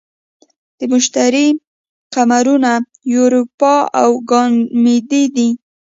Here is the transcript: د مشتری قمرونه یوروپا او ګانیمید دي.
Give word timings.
د 0.77 0.79
مشتری 0.93 1.47
قمرونه 2.13 2.71
یوروپا 3.15 3.75
او 4.01 4.09
ګانیمید 4.29 5.11
دي. 5.35 5.49